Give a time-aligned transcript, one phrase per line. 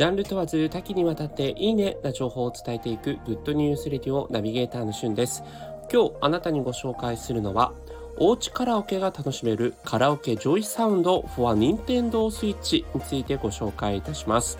[0.00, 5.44] ジャンル問わず多岐にわたっていいねな情報を伝えていくグッドニュースレディオナビゲーターのしゅんです。
[5.92, 7.74] 今日あなたにご紹介するのは
[8.16, 14.56] おうちカラオケが楽しめるカラオケジョイサウンド for Nintendo Switch についてご紹介いたします。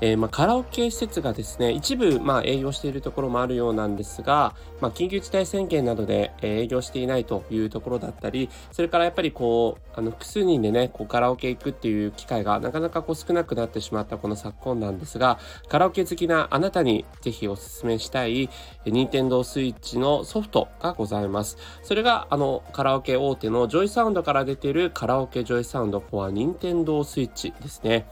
[0.00, 15.38] えー、まあ、カラオケ施設がですね一部、まあ、営業しているところもあるようなんですが、まあ、緊急事態宣言などで、営業していないというところだったりそれからやっぱりこうあの複数人でねこうカラオケ行くっていう機会がなかなかこう少なくなってしまったこの昨今なんですが
[15.68, 18.48] カラオケ好きなあなたにぜひお勧めしたい
[18.86, 21.58] 任天堂 switch のソフトがございます。
[21.82, 28.06] それがあのカラオケ大手の JOYSOUND から出ているカラオケジョイサウンド for 任天堂 switch ですね。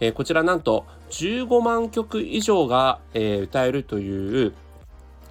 [0.00, 4.54] えー、こちらなんと15万曲以上が、えー、歌えるという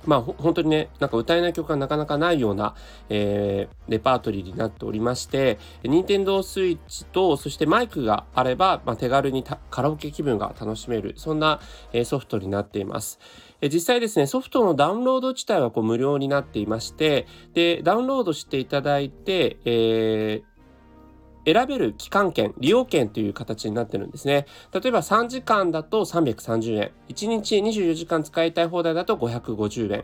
[0.05, 2.75] まあ本当にね、なんか歌えない曲がなかなかないような、
[3.09, 11.59] えー、レパートリーになっておりまして、 Nintendo Switch と、そしてマイクがあれば、まあ、手軽にカラオケ気分が楽しめる、そんな、
[11.93, 13.19] えー、ソフトになっています。
[13.61, 20.54] 実際ですね、ソフトのダウンロード自体はこう無料になっていまして、で、ダウンロードしていただいて、えー
[21.45, 24.45] 選べる期間券、利用券という形になってるんですね。
[24.73, 30.03] 例えば3時間だと330円、1日24時間使いたい放題だと550円、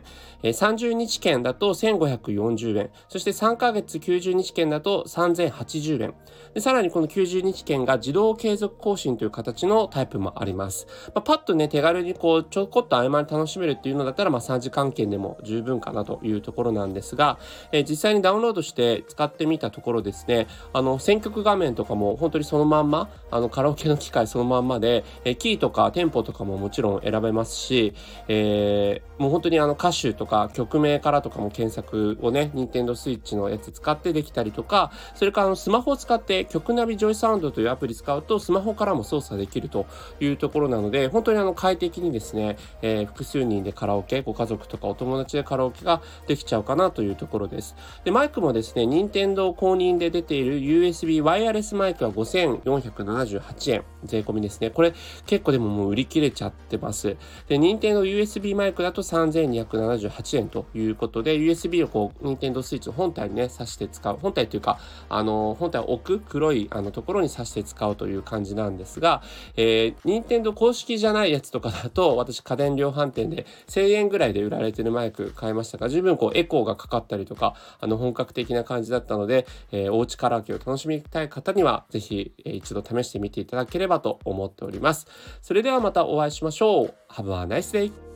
[0.52, 6.14] 30日券だと1540円、そして3ヶ月90日券だと3080円。
[6.54, 10.86] でさらにこの90日券が自動継続更新という形のタイプもあります。
[11.14, 17.38] まあ、パッとね、手軽にこう、ちょこっと合間に楽しめるっていうのだったら、まあ3時間券でも十分かなというところなんですが、
[17.72, 27.94] えー、実際にダウンロードして使ってみたところですね、あの、選曲曲画面とかも本当にそのまんま、あのカラオケの機械そのまんまで、えキーとかテンポとかももちろん選べますし、
[28.28, 39.86] えー、もう本当にあの歌手とか曲名からとかも検索をね、Nintendo Switch のやつ使ってできたりとか、それからあのスマホを使って曲ナビジョイサウンドというアプリ使うとスマホからも操作できると
[40.20, 47.74] いうところなので、本当にあの快適にですね、えー、複数人でカラオケ、ご家族とかお友達でカラオケができちゃうかなというところです。
[48.04, 53.91] で、マイクもですね、任天堂公認で出ている USB ワイヤレスマイクは5478円。
[54.04, 54.70] 税込みですね。
[54.70, 54.94] これ
[55.26, 57.16] 結構でももう売り切れちゃってます。
[57.48, 64.18] で、任天堂 USB マイクだと3278円ということで、USB をこう、任天堂スイッチ本体にね、挿して使う。
[64.20, 69.22] 本体というか、あの、本体を置く黒いあのところに挿して使うという感じなんですが、
[69.56, 85.06] えー、任天堂公式じゃないやつとかだと、私家電量販店で1000円ぐらいで売られてるマイク買いましたが、十分こうエコーがかかったりとか、あの本格的な感じだったので、えー、おうちカラオケを楽しみたい方には、ぜひ、一度試してみていただければばと思っております。
[85.40, 86.94] それではまたお会いしましょう。
[87.10, 88.11] Have a nice day!